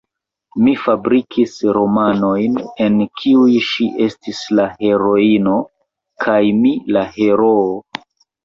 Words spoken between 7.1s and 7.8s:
heroo.